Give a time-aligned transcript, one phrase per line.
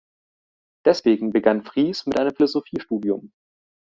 [0.83, 3.31] Deswegen begann Fries mit einem Philosophiestudium.